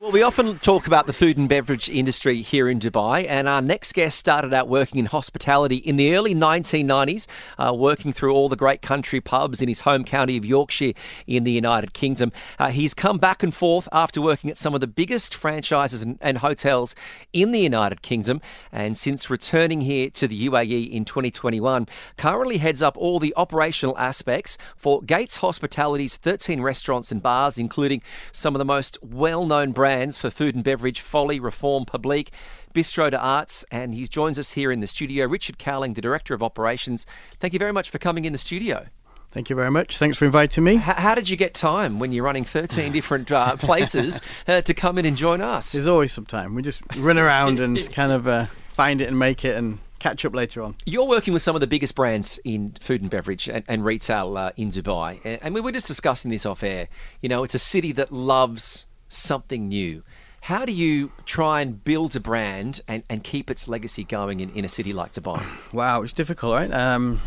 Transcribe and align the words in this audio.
Well, 0.00 0.12
we 0.12 0.22
often 0.22 0.60
talk 0.60 0.86
about 0.86 1.08
the 1.08 1.12
food 1.12 1.38
and 1.38 1.48
beverage 1.48 1.88
industry 1.88 2.40
here 2.40 2.68
in 2.68 2.78
Dubai, 2.78 3.26
and 3.28 3.48
our 3.48 3.60
next 3.60 3.94
guest 3.94 4.16
started 4.16 4.54
out 4.54 4.68
working 4.68 5.00
in 5.00 5.06
hospitality 5.06 5.78
in 5.78 5.96
the 5.96 6.14
early 6.14 6.36
1990s, 6.36 7.26
uh, 7.58 7.74
working 7.74 8.12
through 8.12 8.32
all 8.32 8.48
the 8.48 8.54
great 8.54 8.80
country 8.80 9.20
pubs 9.20 9.60
in 9.60 9.66
his 9.66 9.80
home 9.80 10.04
county 10.04 10.36
of 10.36 10.44
Yorkshire 10.44 10.92
in 11.26 11.42
the 11.42 11.50
United 11.50 11.94
Kingdom. 11.94 12.30
Uh, 12.60 12.68
he's 12.68 12.94
come 12.94 13.18
back 13.18 13.42
and 13.42 13.52
forth 13.52 13.88
after 13.90 14.22
working 14.22 14.48
at 14.48 14.56
some 14.56 14.72
of 14.72 14.80
the 14.80 14.86
biggest 14.86 15.34
franchises 15.34 16.00
and, 16.00 16.16
and 16.20 16.38
hotels 16.38 16.94
in 17.32 17.50
the 17.50 17.58
United 17.58 18.00
Kingdom, 18.00 18.40
and 18.70 18.96
since 18.96 19.28
returning 19.28 19.80
here 19.80 20.10
to 20.10 20.28
the 20.28 20.48
UAE 20.48 20.92
in 20.92 21.04
2021, 21.04 21.88
currently 22.16 22.58
heads 22.58 22.82
up 22.82 22.96
all 22.96 23.18
the 23.18 23.34
operational 23.36 23.98
aspects 23.98 24.58
for 24.76 25.02
Gates 25.02 25.38
Hospitality's 25.38 26.16
13 26.16 26.60
restaurants 26.60 27.10
and 27.10 27.20
bars, 27.20 27.58
including 27.58 28.00
some 28.30 28.54
of 28.54 28.60
the 28.60 28.64
most 28.64 28.96
well-known 29.02 29.72
brands 29.72 29.88
brands 29.98 30.16
for 30.16 30.30
food 30.30 30.54
and 30.54 30.62
beverage, 30.62 31.00
Folly, 31.00 31.40
Reform, 31.40 31.84
Publique, 31.84 32.30
Bistro 32.72 33.10
des 33.10 33.16
Arts, 33.16 33.64
and 33.72 33.92
he 33.92 34.04
joins 34.04 34.38
us 34.38 34.52
here 34.52 34.70
in 34.70 34.78
the 34.78 34.86
studio. 34.86 35.26
Richard 35.26 35.58
Cowling, 35.58 35.94
the 35.94 36.00
Director 36.00 36.34
of 36.34 36.42
Operations. 36.42 37.04
Thank 37.40 37.52
you 37.52 37.58
very 37.58 37.72
much 37.72 37.90
for 37.90 37.98
coming 37.98 38.24
in 38.24 38.30
the 38.30 38.38
studio. 38.38 38.86
Thank 39.32 39.50
you 39.50 39.56
very 39.56 39.72
much. 39.72 39.98
Thanks 39.98 40.16
for 40.16 40.24
inviting 40.24 40.62
me. 40.62 40.76
How, 40.76 40.94
how 40.94 41.14
did 41.16 41.28
you 41.28 41.36
get 41.36 41.52
time 41.52 41.98
when 41.98 42.12
you're 42.12 42.22
running 42.22 42.44
13 42.44 42.92
different 42.92 43.32
uh, 43.32 43.56
places 43.58 44.20
uh, 44.46 44.60
to 44.62 44.72
come 44.72 44.98
in 44.98 45.04
and 45.04 45.16
join 45.16 45.40
us? 45.40 45.72
There's 45.72 45.88
always 45.88 46.12
some 46.12 46.26
time. 46.26 46.54
We 46.54 46.62
just 46.62 46.80
run 46.96 47.18
around 47.18 47.58
and 47.58 47.76
kind 47.92 48.12
of 48.12 48.28
uh, 48.28 48.46
find 48.74 49.00
it 49.00 49.08
and 49.08 49.18
make 49.18 49.44
it 49.44 49.56
and 49.56 49.80
catch 49.98 50.24
up 50.24 50.32
later 50.32 50.62
on. 50.62 50.76
You're 50.86 51.08
working 51.08 51.32
with 51.32 51.42
some 51.42 51.56
of 51.56 51.60
the 51.60 51.66
biggest 51.66 51.96
brands 51.96 52.38
in 52.44 52.76
food 52.80 53.00
and 53.00 53.10
beverage 53.10 53.48
and, 53.48 53.64
and 53.66 53.84
retail 53.84 54.38
uh, 54.38 54.52
in 54.56 54.70
Dubai. 54.70 55.18
And, 55.24 55.40
and 55.42 55.54
we 55.54 55.60
were 55.60 55.72
just 55.72 55.88
discussing 55.88 56.30
this 56.30 56.46
off 56.46 56.62
air. 56.62 56.86
You 57.20 57.28
know, 57.28 57.42
it's 57.42 57.54
a 57.54 57.58
city 57.58 57.90
that 57.92 58.12
loves 58.12 58.86
something 59.08 59.68
new. 59.68 60.02
How 60.42 60.64
do 60.64 60.72
you 60.72 61.12
try 61.26 61.60
and 61.60 61.82
build 61.82 62.14
a 62.16 62.20
brand 62.20 62.80
and, 62.86 63.02
and 63.10 63.24
keep 63.24 63.50
its 63.50 63.68
legacy 63.68 64.04
going 64.04 64.40
in, 64.40 64.50
in 64.50 64.64
a 64.64 64.68
city 64.68 64.92
like 64.92 65.12
Dubai? 65.12 65.44
Wow, 65.72 66.02
it's 66.02 66.12
difficult, 66.12 66.54
right? 66.54 66.72
Um, 66.72 67.20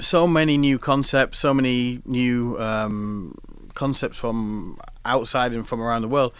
so 0.00 0.26
many 0.26 0.56
new 0.56 0.78
concepts, 0.78 1.38
so 1.38 1.52
many 1.52 2.02
new 2.04 2.58
um, 2.60 3.36
concepts 3.74 4.18
from 4.18 4.78
outside 5.04 5.52
and 5.52 5.66
from 5.66 5.80
around 5.80 6.02
the 6.02 6.08
world. 6.08 6.32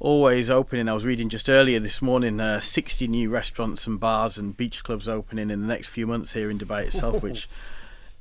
Always 0.00 0.48
opening. 0.48 0.88
I 0.88 0.94
was 0.94 1.04
reading 1.04 1.28
just 1.28 1.48
earlier 1.48 1.80
this 1.80 2.00
morning, 2.00 2.40
uh, 2.40 2.60
60 2.60 3.08
new 3.08 3.30
restaurants 3.30 3.86
and 3.86 3.98
bars 3.98 4.38
and 4.38 4.56
beach 4.56 4.84
clubs 4.84 5.08
opening 5.08 5.50
in 5.50 5.60
the 5.60 5.66
next 5.66 5.88
few 5.88 6.06
months 6.06 6.32
here 6.32 6.50
in 6.50 6.58
Dubai 6.58 6.84
itself, 6.84 7.22
which 7.26 7.48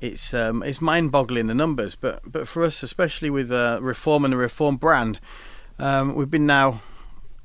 it's 0.02 0.34
um, 0.34 0.64
it's 0.64 0.82
mind-boggling 0.82 1.48
the 1.48 1.54
numbers. 1.54 1.94
But 1.96 2.22
but 2.26 2.48
for 2.48 2.64
us, 2.64 2.82
especially 2.82 3.30
with 3.30 3.52
uh, 3.52 3.80
Reform 3.82 4.26
and 4.26 4.34
the 4.34 4.38
Reform 4.38 4.78
brand, 4.78 5.20
um, 5.80 6.16
we've 6.16 6.32
been 6.32 6.46
now 6.46 6.82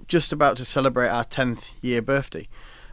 just 0.08 0.32
about 0.32 0.56
to 0.58 0.64
celebrate 0.64 1.08
our 1.08 1.24
10th 1.24 1.64
year 1.80 2.02
birthday. 2.02 2.48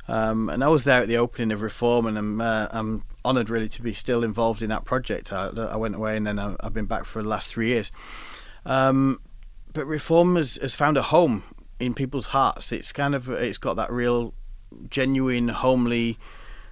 Um, 0.08 0.50
and 0.50 0.64
I 0.64 0.68
was 0.70 0.86
there 0.86 1.02
at 1.02 1.08
the 1.08 1.18
opening 1.18 1.52
of 1.52 1.62
Reform, 1.62 2.08
and 2.08 2.18
I'm 2.18 2.42
uh, 2.42 2.68
I'm 2.72 3.04
honoured 3.24 3.50
really 3.50 3.70
to 3.70 3.82
be 3.82 3.94
still 3.94 4.24
involved 4.24 4.64
in 4.64 4.70
that 4.70 4.84
project. 4.84 5.32
I, 5.32 5.50
I 5.50 5.76
went 5.76 5.94
away, 5.94 6.18
and 6.18 6.26
then 6.26 6.40
I, 6.40 6.56
have 6.64 6.74
been 6.74 6.88
back 6.88 7.06
for 7.06 7.22
the 7.22 7.30
last 7.30 7.48
three 7.48 7.68
years. 7.68 7.92
Um, 8.66 9.22
but 9.72 9.86
Reform 9.86 10.36
has, 10.36 10.58
has 10.62 10.74
found 10.74 10.98
a 10.98 11.04
home 11.04 11.44
in 11.80 11.94
people's 11.94 12.28
hearts. 12.28 12.72
It's 12.72 12.92
kind 12.92 13.14
of 13.14 13.30
it's 13.30 13.60
got 13.60 13.76
that 13.76 13.92
real, 13.92 14.34
genuine, 14.90 15.50
homely 15.50 16.18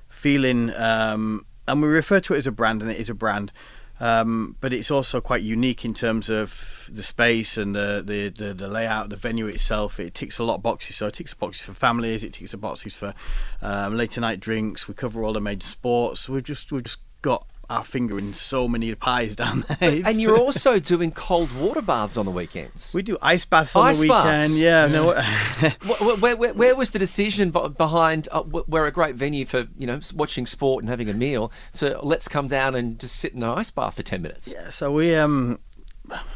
feeling, 0.09 0.73
um, 0.73 1.45
and 1.67 1.79
we 1.79 1.88
refer 1.88 2.19
to 2.22 2.34
it 2.34 2.39
as 2.39 2.47
a 2.47 2.51
brand, 2.51 2.81
and 2.81 2.89
it 2.89 2.97
is 2.97 3.09
a 3.09 3.13
brand. 3.13 3.51
Um, 4.00 4.56
but 4.62 4.74
it's 4.74 4.91
also 4.91 5.19
quite 5.19 5.41
unique 5.41 5.84
in 5.84 5.94
terms 5.94 6.30
of 6.30 6.88
the 6.91 7.02
space 7.02 7.58
and 7.58 7.75
the, 7.75 8.03
the, 8.06 8.30
the, 8.30 8.53
the, 8.53 8.68
layout, 8.68 9.09
the 9.09 9.16
venue 9.16 9.47
itself. 9.47 10.00
It 10.00 10.13
ticks 10.13 10.38
a 10.38 10.44
lot 10.44 10.56
of 10.56 10.63
boxes. 10.63 10.97
So 10.97 11.08
it 11.08 11.16
ticks 11.16 11.34
boxes 11.34 11.66
for 11.66 11.74
families. 11.74 12.24
It 12.24 12.34
ticks 12.34 12.52
the 12.52 12.58
boxes 12.58 12.94
for 12.94 13.13
um, 13.62 13.97
later 13.97 14.22
night 14.22 14.40
drinks. 14.40 14.88
We 14.88 14.94
cover 14.94 15.24
all 15.24 15.34
the 15.34 15.41
major 15.41 15.66
sports. 15.66 16.30
We've 16.30 16.44
just 16.44 16.72
we've 16.72 16.84
just 16.84 17.00
got 17.22 17.47
our 17.69 17.83
finger 17.83 18.17
in 18.17 18.33
so 18.33 18.67
many 18.67 18.94
pies 18.95 19.35
down 19.35 19.66
there. 19.67 20.01
and 20.05 20.22
you're 20.22 20.38
also 20.38 20.79
doing 20.79 21.11
cold 21.11 21.51
water 21.55 21.81
baths 21.81 22.17
on 22.17 22.25
the 22.25 22.31
weekends. 22.31 22.94
We 22.94 23.01
do 23.01 23.17
ice 23.22 23.45
baths 23.45 23.75
on 23.75 23.88
ice 23.88 23.97
the 23.97 24.03
weekend. 24.03 24.23
Baths. 24.23 24.57
Yeah, 24.57 24.85
yeah. 24.85 24.91
no. 24.91 26.16
where, 26.16 26.35
where, 26.35 26.53
where, 26.53 26.75
was 26.75 26.91
the 26.91 27.00
decision 27.00 27.51
behind? 27.51 28.28
Uh, 28.31 28.44
we're 28.44 28.88
a 28.88 28.91
great 28.91 29.16
venue 29.16 29.45
for 29.45 29.67
you 29.78 29.88
know 29.88 30.00
watching 30.16 30.45
sport 30.45 30.83
and 30.83 30.89
having 30.89 31.09
a 31.09 31.13
meal. 31.13 31.51
So 31.73 32.00
let's 32.03 32.28
come 32.28 32.47
down 32.47 32.75
and 32.75 33.00
just 33.00 33.17
sit 33.17 33.33
in 33.33 33.44
an 33.44 33.50
ice 33.50 33.72
bath 33.72 33.95
for 33.95 34.03
ten 34.03 34.22
minutes. 34.22 34.51
Yeah. 34.51 34.69
So 34.69 34.91
we 34.91 35.16
um 35.16 35.59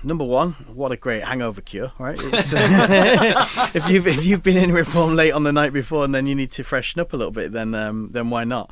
number 0.04 0.24
one, 0.24 0.54
what 0.74 0.92
a 0.92 0.98
great 0.98 1.24
hangover 1.24 1.62
cure, 1.62 1.92
right? 1.98 2.20
Uh, 2.20 3.70
if 3.74 3.90
you've 3.90 4.08
if 4.08 4.26
you've 4.26 4.44
been 4.44 4.58
in 4.58 4.72
reform 4.72 5.16
late 5.16 5.32
on 5.32 5.44
the 5.44 5.52
night 5.52 5.74
before 5.74 6.04
and 6.04 6.14
then 6.14 6.28
you 6.28 6.36
need 6.36 6.52
to 6.52 6.64
freshen 6.64 7.00
up 7.00 7.14
a 7.14 7.18
little 7.18 7.32
bit, 7.32 7.52
then 7.52 7.74
um, 7.74 8.10
then 8.12 8.30
why 8.30 8.44
not? 8.44 8.72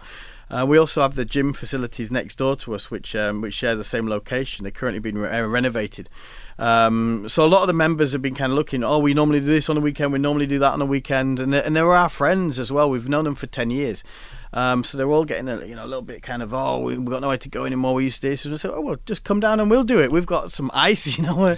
Uh, 0.50 0.66
we 0.68 0.78
also 0.78 1.02
have 1.02 1.16
the 1.16 1.26
gym 1.26 1.54
facilities 1.54 2.10
next 2.10 2.38
door 2.38 2.56
to 2.56 2.74
us, 2.74 2.90
which 2.90 3.16
um, 3.16 3.42
which 3.42 3.54
share 3.54 3.76
the 3.76 3.84
same 3.84 4.08
location. 4.08 4.64
They're 4.64 4.72
currently 4.72 5.00
being 5.00 5.18
re- 5.18 5.30
uh, 5.30 5.46
renovated. 5.46 6.10
Um, 6.58 7.30
so 7.30 7.46
a 7.46 7.48
lot 7.48 7.62
of 7.62 7.68
the 7.68 7.74
members 7.74 8.12
have 8.14 8.22
been 8.22 8.36
kind 8.36 8.52
of 8.52 8.56
looking. 8.56 8.84
Oh, 8.84 8.98
we 8.98 9.14
normally 9.14 9.40
do 9.40 9.46
this 9.46 9.70
on 9.70 9.76
the 9.76 9.82
weekend. 9.82 10.12
We 10.12 10.20
normally 10.20 10.48
do 10.48 10.60
that 10.60 10.74
on 10.74 10.80
the 10.80 10.86
weekend, 10.86 11.40
and 11.40 11.54
and 11.54 11.76
they're 11.76 11.94
our 11.94 12.10
friends 12.10 12.60
as 12.60 12.72
well. 12.72 12.90
We've 12.90 13.08
known 13.08 13.26
them 13.26 13.36
for 13.36 13.48
ten 13.48 13.70
years. 13.70 14.04
Um, 14.52 14.84
so 14.84 14.98
they're 14.98 15.12
all 15.12 15.26
getting 15.26 15.48
a 15.48 15.64
you 15.66 15.76
know 15.76 15.86
a 15.86 15.88
little 15.88 16.02
bit 16.02 16.24
kind 16.24 16.42
of 16.42 16.56
oh 16.56 16.80
we, 16.80 16.94
have 16.96 17.06
got 17.06 17.22
nowhere 17.22 17.38
to 17.38 17.50
go 17.50 17.66
anymore. 17.66 17.94
We 17.94 18.06
used 18.06 18.22
to 18.22 18.30
this, 18.30 18.46
and 18.46 18.52
we 18.52 18.58
said 18.58 18.72
oh 18.74 18.82
well 18.82 18.98
just 19.06 19.24
come 19.24 19.40
down 19.40 19.60
and 19.60 19.70
we'll 19.70 19.84
do 19.84 20.02
it. 20.02 20.12
We've 20.12 20.26
got 20.26 20.52
some 20.52 20.72
ice, 20.74 21.06
you 21.18 21.24
know. 21.24 21.58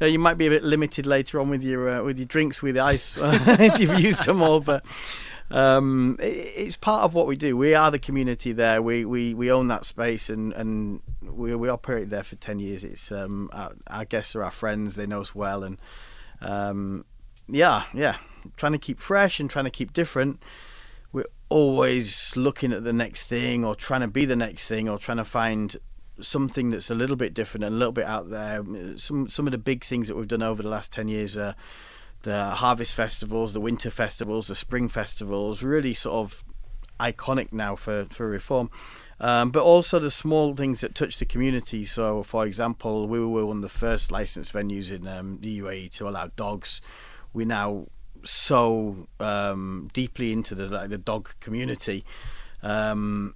Uh, 0.00 0.06
you 0.06 0.18
might 0.18 0.36
be 0.36 0.48
a 0.48 0.50
bit 0.50 0.64
limited 0.64 1.06
later 1.06 1.38
on 1.38 1.48
with 1.48 1.62
your 1.62 1.88
uh, 1.88 2.02
with 2.02 2.18
your 2.18 2.26
drinks 2.26 2.60
with 2.60 2.76
ice 2.76 3.14
if 3.18 3.78
you've 3.78 4.00
used 4.00 4.24
them 4.24 4.42
all, 4.42 4.58
but 4.58 4.84
um, 5.52 6.16
it, 6.18 6.52
it's 6.56 6.76
part 6.76 7.02
of 7.02 7.14
what 7.14 7.26
we 7.26 7.36
do. 7.36 7.56
We 7.56 7.74
are 7.74 7.90
the 7.90 7.98
community 7.98 8.52
there. 8.52 8.82
We, 8.82 9.04
we, 9.04 9.34
we 9.34 9.52
own 9.52 9.68
that 9.68 9.84
space 9.84 10.28
and, 10.28 10.52
and 10.54 11.00
we 11.22 11.54
we 11.54 11.68
operated 11.68 12.10
there 12.10 12.22
for 12.22 12.36
ten 12.36 12.58
years. 12.58 12.82
It's 12.84 13.12
um, 13.12 13.50
our, 13.52 13.72
our 13.86 14.04
guests 14.04 14.34
are 14.34 14.42
our 14.42 14.50
friends. 14.50 14.96
They 14.96 15.06
know 15.06 15.20
us 15.20 15.34
well, 15.34 15.62
and 15.62 15.78
um, 16.40 17.04
yeah, 17.48 17.84
yeah, 17.94 18.16
trying 18.56 18.72
to 18.72 18.78
keep 18.78 18.98
fresh 18.98 19.38
and 19.40 19.48
trying 19.48 19.66
to 19.66 19.70
keep 19.70 19.92
different. 19.92 20.42
We're 21.12 21.26
always 21.48 22.32
looking 22.34 22.72
at 22.72 22.84
the 22.84 22.92
next 22.92 23.28
thing, 23.28 23.64
or 23.64 23.74
trying 23.74 24.00
to 24.00 24.08
be 24.08 24.24
the 24.24 24.36
next 24.36 24.66
thing, 24.66 24.88
or 24.88 24.98
trying 24.98 25.18
to 25.18 25.24
find 25.24 25.76
something 26.20 26.70
that's 26.70 26.90
a 26.90 26.94
little 26.94 27.16
bit 27.16 27.34
different 27.34 27.64
and 27.64 27.74
a 27.74 27.78
little 27.78 27.92
bit 27.92 28.06
out 28.06 28.30
there. 28.30 28.62
Some 28.96 29.28
some 29.30 29.46
of 29.46 29.52
the 29.52 29.58
big 29.58 29.84
things 29.84 30.08
that 30.08 30.16
we've 30.16 30.28
done 30.28 30.42
over 30.42 30.62
the 30.62 30.68
last 30.68 30.92
ten 30.92 31.08
years 31.08 31.36
are 31.36 31.54
the 32.22 32.50
harvest 32.50 32.94
festivals, 32.94 33.52
the 33.52 33.60
winter 33.60 33.90
festivals, 33.90 34.48
the 34.48 34.54
spring 34.54 34.88
festivals, 34.88 35.62
really 35.62 35.94
sort 35.94 36.14
of 36.14 36.44
iconic 37.00 37.52
now 37.52 37.76
for, 37.76 38.06
for 38.10 38.28
reform. 38.28 38.70
Um, 39.20 39.50
but 39.50 39.62
also 39.62 39.98
the 39.98 40.10
small 40.10 40.54
things 40.56 40.80
that 40.80 40.94
touch 40.94 41.18
the 41.18 41.24
community. 41.24 41.84
So, 41.84 42.22
for 42.22 42.44
example, 42.44 43.06
we 43.06 43.20
were 43.20 43.46
one 43.46 43.58
of 43.58 43.62
the 43.62 43.68
first 43.68 44.10
licensed 44.10 44.52
venues 44.52 44.90
in 44.90 45.06
um, 45.06 45.38
the 45.40 45.60
UAE 45.60 45.92
to 45.92 46.08
allow 46.08 46.28
dogs. 46.34 46.80
We're 47.32 47.46
now 47.46 47.86
so 48.24 49.06
um, 49.20 49.90
deeply 49.92 50.32
into 50.32 50.54
the 50.54 50.66
like, 50.66 50.90
the 50.90 50.98
dog 50.98 51.30
community 51.40 52.04
um, 52.62 53.34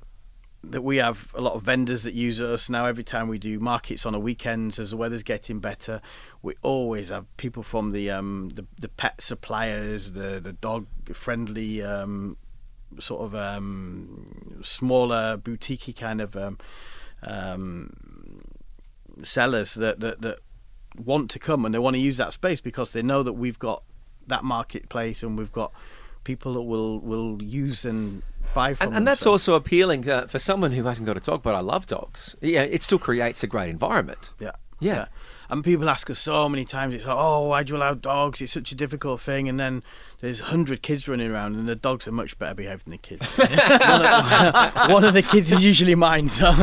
that 0.70 0.82
we 0.82 0.96
have 0.96 1.32
a 1.34 1.40
lot 1.40 1.54
of 1.54 1.62
vendors 1.62 2.02
that 2.02 2.14
use 2.14 2.40
us 2.40 2.68
now. 2.68 2.86
Every 2.86 3.04
time 3.04 3.28
we 3.28 3.38
do 3.38 3.58
markets 3.58 4.04
on 4.06 4.12
the 4.12 4.20
weekends, 4.20 4.78
as 4.78 4.90
the 4.90 4.96
weather's 4.96 5.22
getting 5.22 5.60
better, 5.60 6.00
we 6.42 6.54
always 6.62 7.08
have 7.10 7.24
people 7.36 7.62
from 7.62 7.92
the 7.92 8.10
um, 8.10 8.50
the, 8.54 8.64
the 8.80 8.88
pet 8.88 9.20
suppliers, 9.20 10.12
the 10.12 10.40
the 10.40 10.52
dog 10.52 10.86
friendly 11.12 11.82
um, 11.82 12.36
sort 12.98 13.22
of 13.22 13.34
um, 13.34 14.26
smaller 14.62 15.36
boutique 15.36 15.96
kind 15.96 16.20
of 16.20 16.36
um, 16.36 16.58
um, 17.22 17.92
sellers 19.22 19.74
that, 19.74 20.00
that 20.00 20.20
that 20.22 20.38
want 20.96 21.30
to 21.30 21.38
come 21.38 21.64
and 21.64 21.74
they 21.74 21.78
want 21.78 21.94
to 21.94 22.00
use 22.00 22.16
that 22.16 22.32
space 22.32 22.60
because 22.60 22.92
they 22.92 23.02
know 23.02 23.22
that 23.22 23.34
we've 23.34 23.58
got 23.58 23.82
that 24.26 24.44
marketplace 24.44 25.22
and 25.22 25.36
we've 25.36 25.52
got 25.52 25.72
people 26.26 26.55
that 26.55 26.62
will 26.62 26.99
will 26.99 27.40
use 27.40 27.84
and 27.84 28.23
buy 28.52 28.75
from 28.75 28.88
And, 28.88 28.96
and 28.96 29.08
that's 29.08 29.25
also 29.25 29.55
appealing 29.55 30.11
uh, 30.11 30.26
for 30.26 30.40
someone 30.40 30.73
who 30.73 30.84
hasn't 30.84 31.06
got 31.06 31.17
a 31.17 31.20
dog, 31.20 31.43
but 31.43 31.55
I 31.55 31.61
love 31.61 31.87
dogs. 31.87 32.34
Yeah, 32.40 32.62
it 32.62 32.82
still 32.82 32.99
creates 32.99 33.43
a 33.44 33.46
great 33.46 33.70
environment. 33.70 34.32
Yeah. 34.40 34.56
Yeah. 34.81 35.06
And 35.48 35.62
people 35.62 35.88
ask 35.88 36.10
us 36.10 36.19
so 36.19 36.48
many 36.48 36.64
times, 36.64 36.94
it's 36.94 37.04
like, 37.06 37.16
oh, 37.16 37.48
why 37.48 37.62
do 37.62 37.72
you 37.72 37.78
allow 37.78 37.94
dogs? 37.94 38.40
It's 38.40 38.52
such 38.52 38.72
a 38.72 38.75
difficult 38.75 39.20
thing. 39.20 39.48
And 39.48 39.60
then 39.60 39.82
there's 40.20 40.43
100 40.43 40.82
kids 40.82 41.06
running 41.08 41.31
around, 41.31 41.54
and 41.54 41.69
the 41.69 41.76
dogs 41.76 42.08
are 42.08 42.12
much 42.12 42.38
better 42.38 42.54
behaved 42.54 42.87
than 42.87 42.93
the 42.93 42.98
kids. 42.98 43.26
one, 43.37 43.48
of, 44.04 44.90
one 44.90 45.04
of 45.04 45.14
the 45.14 45.22
kids 45.22 45.52
is 45.52 45.62
usually 45.62 45.94
mine. 45.94 46.28
So. 46.28 46.50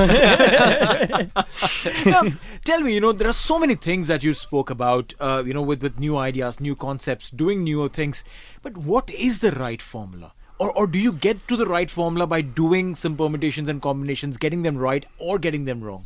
now, 2.05 2.23
tell 2.65 2.81
me, 2.81 2.93
you 2.93 2.99
know, 2.99 3.13
there 3.13 3.29
are 3.29 3.33
so 3.33 3.57
many 3.57 3.75
things 3.75 4.07
that 4.07 4.23
you 4.23 4.33
spoke 4.33 4.69
about, 4.69 5.13
uh, 5.19 5.43
you 5.45 5.53
know, 5.53 5.61
with, 5.61 5.81
with 5.81 5.99
new 5.99 6.17
ideas, 6.17 6.59
new 6.59 6.75
concepts, 6.75 7.29
doing 7.29 7.63
newer 7.63 7.89
things. 7.89 8.23
But 8.61 8.77
what 8.77 9.09
is 9.11 9.39
the 9.39 9.51
right 9.51 9.81
formula? 9.81 10.33
Or, 10.59 10.71
or 10.71 10.87
do 10.87 10.99
you 10.99 11.11
get 11.11 11.47
to 11.47 11.55
the 11.55 11.67
right 11.67 11.89
formula 11.89 12.27
by 12.27 12.41
doing 12.41 12.95
some 12.95 13.17
permutations 13.17 13.69
and 13.69 13.81
combinations, 13.81 14.37
getting 14.37 14.63
them 14.63 14.77
right 14.77 15.05
or 15.17 15.39
getting 15.39 15.65
them 15.65 15.83
wrong? 15.83 16.05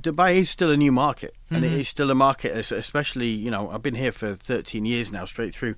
Dubai 0.00 0.36
is 0.36 0.50
still 0.50 0.70
a 0.70 0.76
new 0.76 0.92
market, 0.92 1.34
and 1.50 1.64
it 1.64 1.68
mm-hmm. 1.68 1.80
is 1.80 1.88
still 1.88 2.10
a 2.10 2.14
market, 2.14 2.56
especially 2.72 3.28
you 3.28 3.50
know 3.50 3.70
I've 3.70 3.82
been 3.82 3.94
here 3.94 4.12
for 4.12 4.34
13 4.34 4.84
years 4.84 5.12
now, 5.12 5.24
straight 5.24 5.54
through, 5.54 5.76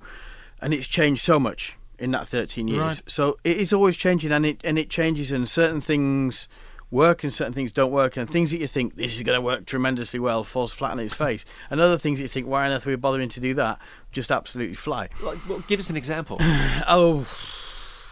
and 0.61 0.73
it's 0.73 0.87
changed 0.87 1.21
so 1.21 1.39
much 1.39 1.77
in 1.99 2.11
that 2.11 2.27
13 2.27 2.67
years. 2.67 2.79
Right. 2.79 3.01
So 3.07 3.37
it 3.43 3.57
is 3.57 3.71
always 3.73 3.95
changing, 3.95 4.31
and 4.31 4.45
it 4.45 4.61
and 4.63 4.79
it 4.79 4.89
changes, 4.89 5.31
and 5.31 5.47
certain 5.47 5.81
things 5.81 6.47
work 6.89 7.21
and 7.23 7.33
certain 7.33 7.53
things 7.53 7.71
don't 7.71 7.91
work, 7.91 8.17
and 8.17 8.29
things 8.29 8.51
that 8.51 8.59
you 8.59 8.67
think 8.67 8.95
this 8.95 9.15
is 9.15 9.21
going 9.21 9.35
to 9.35 9.41
work 9.41 9.65
tremendously 9.65 10.19
well 10.19 10.43
falls 10.43 10.71
flat 10.71 10.91
on 10.91 10.99
its 10.99 11.13
face, 11.25 11.45
and 11.69 11.79
other 11.79 11.97
things 11.97 12.19
that 12.19 12.23
you 12.23 12.29
think 12.29 12.47
why 12.47 12.65
on 12.65 12.71
earth 12.71 12.87
are 12.87 12.89
we 12.89 12.95
bothering 12.95 13.29
to 13.29 13.39
do 13.39 13.53
that 13.53 13.79
just 14.11 14.31
absolutely 14.31 14.75
fly. 14.75 15.09
Like, 15.21 15.37
well, 15.47 15.63
give 15.67 15.79
us 15.79 15.89
an 15.89 15.97
example. 15.97 16.39
Oh, 16.89 17.27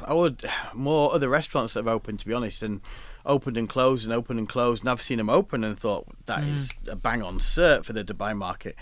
I 0.03 0.13
would 0.13 0.49
more 0.73 1.13
other 1.13 1.29
restaurants 1.29 1.73
that 1.73 1.79
have 1.79 1.87
opened, 1.87 2.19
to 2.19 2.25
be 2.25 2.33
honest, 2.33 2.61
and 2.63 2.81
opened 3.25 3.57
and 3.57 3.67
closed 3.67 4.03
and 4.03 4.13
opened 4.13 4.39
and 4.39 4.49
closed. 4.49 4.83
And 4.83 4.89
I've 4.89 5.01
seen 5.01 5.17
them 5.17 5.29
open 5.29 5.63
and 5.63 5.77
thought 5.77 6.07
that 6.25 6.43
is 6.43 6.71
a 6.87 6.95
bang 6.95 7.21
on 7.21 7.39
cert 7.39 7.85
for 7.85 7.93
the 7.93 8.03
Dubai 8.03 8.35
market. 8.35 8.75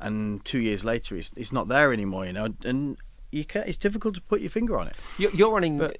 And 0.00 0.44
two 0.44 0.60
years 0.60 0.84
later, 0.84 1.16
it's 1.16 1.30
it's 1.36 1.52
not 1.52 1.68
there 1.68 1.92
anymore, 1.92 2.26
you 2.26 2.32
know. 2.32 2.54
And 2.64 2.96
you 3.30 3.44
can 3.44 3.64
it's 3.66 3.76
difficult 3.76 4.14
to 4.14 4.20
put 4.22 4.40
your 4.40 4.50
finger 4.50 4.78
on 4.78 4.86
it. 4.86 4.96
You're, 5.18 5.30
you're 5.32 5.52
running 5.52 5.80
uh, 5.82 5.90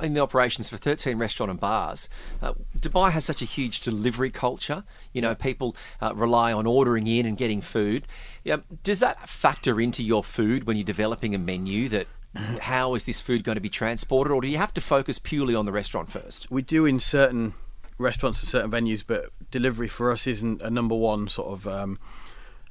in 0.00 0.14
the 0.14 0.20
operations 0.20 0.68
for 0.68 0.76
13 0.76 1.18
restaurant 1.18 1.50
and 1.50 1.60
bars. 1.60 2.08
Uh, 2.40 2.54
Dubai 2.78 3.10
has 3.10 3.24
such 3.24 3.42
a 3.42 3.44
huge 3.44 3.80
delivery 3.80 4.30
culture. 4.30 4.84
You 5.12 5.22
know, 5.22 5.34
people 5.34 5.76
uh, 6.00 6.14
rely 6.14 6.52
on 6.52 6.66
ordering 6.66 7.06
in 7.06 7.26
and 7.26 7.36
getting 7.36 7.60
food. 7.60 8.06
Yeah, 8.44 8.58
does 8.82 9.00
that 9.00 9.28
factor 9.28 9.80
into 9.80 10.02
your 10.02 10.24
food 10.24 10.64
when 10.64 10.76
you're 10.76 10.84
developing 10.84 11.34
a 11.34 11.38
menu? 11.38 11.88
That 11.88 12.06
how 12.34 12.94
is 12.94 13.04
this 13.04 13.20
food 13.20 13.44
going 13.44 13.56
to 13.56 13.60
be 13.60 13.68
transported, 13.68 14.30
or 14.32 14.40
do 14.40 14.48
you 14.48 14.58
have 14.58 14.74
to 14.74 14.80
focus 14.80 15.18
purely 15.18 15.54
on 15.54 15.64
the 15.64 15.72
restaurant 15.72 16.10
first? 16.10 16.50
We 16.50 16.62
do 16.62 16.84
in 16.84 17.00
certain 17.00 17.54
restaurants 17.98 18.40
and 18.40 18.48
certain 18.48 18.70
venues, 18.70 19.02
but 19.06 19.30
delivery 19.50 19.88
for 19.88 20.12
us 20.12 20.26
isn't 20.26 20.62
a 20.62 20.70
number 20.70 20.94
one 20.94 21.28
sort 21.28 21.48
of 21.48 21.66
um, 21.66 21.98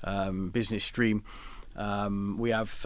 um, 0.04 0.50
business 0.50 0.84
stream. 0.84 1.24
Um, 1.76 2.38
we 2.40 2.52
have 2.52 2.86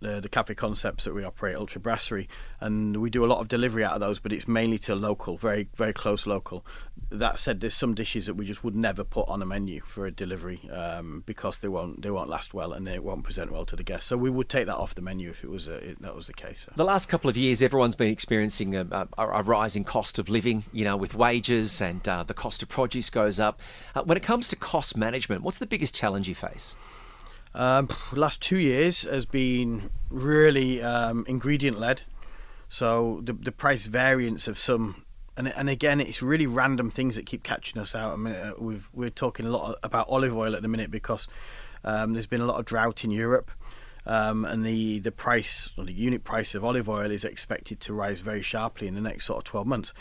the, 0.00 0.28
cafe 0.28 0.54
concepts 0.54 1.04
that 1.04 1.14
we 1.14 1.24
operate, 1.24 1.56
Ultra 1.56 1.80
Brasserie, 1.80 2.28
and 2.60 2.98
we 2.98 3.10
do 3.10 3.24
a 3.24 3.26
lot 3.26 3.40
of 3.40 3.48
delivery 3.48 3.84
out 3.84 3.94
of 3.94 4.00
those, 4.00 4.18
but 4.18 4.32
it's 4.32 4.46
mainly 4.46 4.78
to 4.80 4.94
local, 4.94 5.36
very 5.36 5.68
very 5.74 5.92
close 5.92 6.26
local. 6.26 6.64
That 7.10 7.38
said, 7.38 7.60
there's 7.60 7.74
some 7.74 7.94
dishes 7.94 8.26
that 8.26 8.34
we 8.34 8.44
just 8.44 8.64
would 8.64 8.74
never 8.74 9.04
put 9.04 9.28
on 9.28 9.40
a 9.42 9.46
menu 9.46 9.80
for 9.80 10.06
a 10.06 10.10
delivery 10.10 10.68
um, 10.70 11.22
because 11.26 11.58
they 11.58 11.68
won't 11.68 12.02
they 12.02 12.10
won't 12.10 12.28
last 12.28 12.52
well 12.52 12.72
and 12.72 12.86
they 12.86 12.98
won't 12.98 13.24
present 13.24 13.52
well 13.52 13.64
to 13.66 13.76
the 13.76 13.84
guests. 13.84 14.08
So 14.08 14.16
we 14.16 14.30
would 14.30 14.48
take 14.48 14.66
that 14.66 14.76
off 14.76 14.94
the 14.94 15.02
menu 15.02 15.30
if 15.30 15.42
it 15.42 15.50
was 15.50 15.66
a, 15.66 15.76
if 15.90 15.98
that 16.00 16.14
was 16.14 16.26
the 16.26 16.34
case. 16.34 16.64
So. 16.66 16.72
The 16.76 16.84
last 16.84 17.08
couple 17.08 17.30
of 17.30 17.36
years, 17.36 17.62
everyone's 17.62 17.96
been 17.96 18.12
experiencing 18.12 18.76
a, 18.76 18.86
a, 18.90 19.08
a 19.18 19.42
rising 19.42 19.84
cost 19.84 20.18
of 20.18 20.28
living, 20.28 20.64
you 20.72 20.84
know, 20.84 20.96
with 20.96 21.14
wages 21.14 21.80
and 21.80 22.06
uh, 22.08 22.22
the 22.22 22.34
cost 22.34 22.62
of 22.62 22.68
produce 22.68 23.10
goes 23.10 23.40
up. 23.40 23.60
Uh, 23.94 24.02
when 24.02 24.16
it 24.16 24.22
comes 24.22 24.48
to 24.48 24.56
cost 24.56 24.96
management, 24.96 25.42
what's 25.42 25.58
the 25.58 25.66
biggest 25.66 25.94
challenge 25.94 26.28
you 26.28 26.34
face? 26.34 26.76
Um, 27.56 27.88
last 28.12 28.42
two 28.42 28.58
years 28.58 29.02
has 29.02 29.24
been 29.24 29.88
really 30.10 30.82
um, 30.82 31.24
ingredient 31.26 31.80
led. 31.80 32.02
So 32.68 33.22
the 33.24 33.32
the 33.32 33.50
price 33.50 33.86
variance 33.86 34.46
of 34.46 34.58
some, 34.58 35.06
and 35.38 35.48
and 35.48 35.70
again, 35.70 35.98
it's 35.98 36.20
really 36.20 36.46
random 36.46 36.90
things 36.90 37.16
that 37.16 37.24
keep 37.24 37.42
catching 37.42 37.80
us 37.80 37.94
out. 37.94 38.12
I 38.12 38.16
mean, 38.16 38.34
uh, 38.34 38.52
we've 38.58 38.88
we're 38.92 39.10
talking 39.10 39.46
a 39.46 39.50
lot 39.50 39.78
about 39.82 40.06
olive 40.10 40.36
oil 40.36 40.54
at 40.54 40.60
the 40.60 40.68
minute 40.68 40.90
because 40.90 41.28
um, 41.82 42.12
there's 42.12 42.26
been 42.26 42.42
a 42.42 42.46
lot 42.46 42.60
of 42.60 42.66
drought 42.66 43.04
in 43.04 43.10
Europe. 43.10 43.50
Um, 44.04 44.44
and 44.44 44.64
the, 44.64 45.00
the 45.00 45.10
price 45.10 45.70
or 45.76 45.84
the 45.84 45.92
unit 45.92 46.22
price 46.22 46.54
of 46.54 46.64
olive 46.64 46.88
oil 46.88 47.10
is 47.10 47.24
expected 47.24 47.80
to 47.80 47.92
rise 47.92 48.20
very 48.20 48.40
sharply 48.40 48.86
in 48.86 48.94
the 48.94 49.00
next 49.00 49.24
sort 49.24 49.38
of 49.38 49.44
12 49.44 49.66
months. 49.66 49.92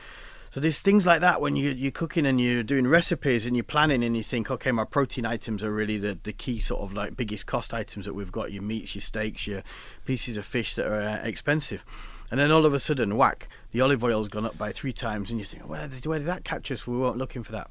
So 0.52 0.60
there's 0.60 0.80
things 0.80 1.06
like 1.06 1.22
that 1.22 1.42
when 1.42 1.56
you, 1.56 1.72
you're 1.72 1.92
cooking 1.92 2.26
and 2.26 2.40
you're 2.40 2.64
doing 2.64 2.88
recipes 2.88 3.46
and 3.46 3.56
you're 3.58 3.64
planning 3.64 4.04
and 4.04 4.16
you 4.16 4.24
think, 4.24 4.50
okay, 4.50 4.72
my 4.72 4.86
protein 4.86 5.26
items 5.26 5.64
are 5.64 5.72
really 5.72 5.98
the, 5.98 6.18
the 6.24 6.32
key 6.32 6.62
sort 6.62 6.82
of 6.82 6.94
like 6.94 7.18
biggest 7.18 7.46
cost 7.46 7.74
items 7.74 8.06
that 8.06 8.14
we've 8.14 8.32
got 8.32 8.54
your 8.54 8.64
meats, 8.64 8.96
your 8.96 9.02
steaks, 9.02 9.48
your 9.48 9.64
pieces 10.06 10.38
of 10.38 10.46
fish 10.46 10.76
that 10.76 10.88
are 10.88 11.02
uh, 11.02 11.18
expensive. 11.24 11.84
And 12.32 12.40
then 12.40 12.52
all 12.52 12.66
of 12.66 12.74
a 12.74 12.80
sudden, 12.80 13.18
whack, 13.18 13.50
the 13.72 13.82
olive 13.82 14.04
oil's 14.04 14.30
gone 14.30 14.46
up 14.46 14.58
by 14.58 14.72
three 14.72 14.94
times 14.94 15.30
and 15.30 15.40
you 15.40 15.46
think, 15.46 15.68
where 15.68 15.88
did, 15.88 16.06
where 16.06 16.20
did 16.20 16.28
that 16.28 16.46
catch 16.46 16.72
us? 16.72 16.88
We 16.88 16.98
weren't 16.98 17.18
looking 17.18 17.44
for 17.44 17.52
that. 17.52 17.70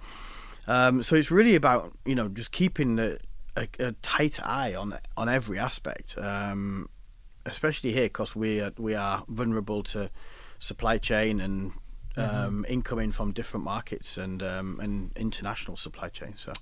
Um, 0.66 1.02
so 1.02 1.16
it's 1.16 1.30
really 1.30 1.54
about, 1.54 1.92
you 2.04 2.14
know, 2.14 2.28
just 2.28 2.52
keeping 2.52 2.96
the, 2.96 3.18
a, 3.56 3.68
a 3.78 3.92
tight 4.02 4.38
eye 4.42 4.74
on 4.74 4.98
on 5.16 5.28
every 5.28 5.58
aspect, 5.58 6.16
um, 6.18 6.88
especially 7.46 7.92
here 7.92 8.06
because 8.06 8.34
we 8.34 8.60
are, 8.60 8.72
we 8.78 8.94
are 8.94 9.24
vulnerable 9.28 9.82
to 9.84 10.10
supply 10.58 10.98
chain 10.98 11.40
and 11.40 11.72
um, 12.16 12.64
incoming 12.68 13.12
from 13.12 13.32
different 13.32 13.64
markets 13.64 14.16
and 14.16 14.42
um, 14.42 14.80
and 14.80 15.10
international 15.16 15.76
supply 15.76 16.08
chain. 16.08 16.34
So 16.36 16.52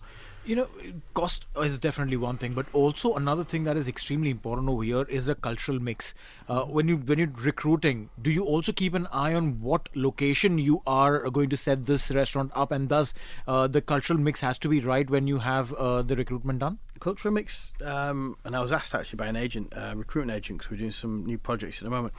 You 0.44 0.56
know, 0.56 0.68
cost 1.14 1.44
is 1.64 1.78
definitely 1.78 2.16
one 2.16 2.36
thing, 2.36 2.52
but 2.54 2.66
also 2.72 3.14
another 3.14 3.44
thing 3.44 3.62
that 3.62 3.76
is 3.76 3.86
extremely 3.86 4.30
important 4.30 4.68
over 4.68 4.82
here 4.82 5.02
is 5.02 5.26
the 5.26 5.36
cultural 5.36 5.78
mix. 5.78 6.14
Uh, 6.48 6.62
when 6.62 6.88
you 6.88 6.96
when 6.96 7.20
you're 7.20 7.36
recruiting, 7.44 8.10
do 8.20 8.30
you 8.30 8.44
also 8.44 8.72
keep 8.72 8.94
an 8.94 9.06
eye 9.12 9.34
on 9.34 9.60
what 9.60 9.88
location 9.94 10.58
you 10.58 10.82
are 10.86 11.30
going 11.30 11.48
to 11.50 11.56
set 11.56 11.86
this 11.86 12.10
restaurant 12.10 12.50
up, 12.54 12.72
and 12.72 12.88
thus 12.88 13.14
uh, 13.46 13.68
the 13.68 13.80
cultural 13.80 14.18
mix 14.18 14.40
has 14.40 14.58
to 14.58 14.68
be 14.68 14.80
right 14.80 15.08
when 15.08 15.28
you 15.28 15.38
have 15.38 15.72
uh, 15.74 16.02
the 16.02 16.16
recruitment 16.16 16.58
done? 16.58 16.78
Cultural 17.02 17.34
mix, 17.34 17.72
um, 17.84 18.36
and 18.44 18.54
I 18.54 18.60
was 18.60 18.70
asked 18.70 18.94
actually 18.94 19.16
by 19.16 19.26
an 19.26 19.36
agent, 19.36 19.72
uh, 19.76 19.92
recruitment 19.96 20.36
agent, 20.36 20.60
because 20.60 20.70
we're 20.70 20.76
doing 20.78 20.92
some 20.92 21.26
new 21.26 21.36
projects 21.36 21.78
at 21.78 21.84
the 21.84 21.90
moment, 21.90 22.14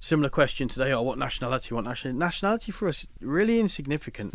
Similar 0.00 0.28
question 0.28 0.68
today. 0.68 0.92
Oh, 0.92 1.02
what 1.02 1.18
nationality? 1.18 1.74
What 1.74 1.82
nationality? 1.82 2.18
Nationality 2.18 2.70
for 2.70 2.86
us 2.86 3.04
really 3.20 3.58
insignificant. 3.58 4.32